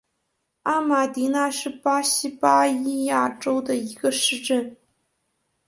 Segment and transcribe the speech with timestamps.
[0.63, 4.75] 阿马迪纳是巴西巴伊亚州的一个市镇。